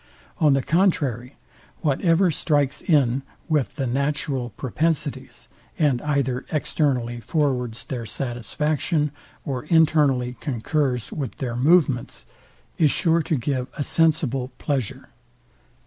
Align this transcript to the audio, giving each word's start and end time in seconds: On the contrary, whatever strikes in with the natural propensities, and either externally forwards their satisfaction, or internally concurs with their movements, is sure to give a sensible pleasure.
On 0.39 0.53
the 0.53 0.63
contrary, 0.63 1.35
whatever 1.81 2.31
strikes 2.31 2.81
in 2.81 3.21
with 3.47 3.75
the 3.75 3.85
natural 3.85 4.49
propensities, 4.49 5.47
and 5.77 6.01
either 6.01 6.43
externally 6.51 7.19
forwards 7.19 7.83
their 7.83 8.07
satisfaction, 8.07 9.11
or 9.45 9.65
internally 9.65 10.37
concurs 10.39 11.11
with 11.11 11.37
their 11.37 11.55
movements, 11.55 12.25
is 12.79 12.89
sure 12.89 13.21
to 13.21 13.35
give 13.35 13.67
a 13.77 13.83
sensible 13.83 14.47
pleasure. 14.57 15.09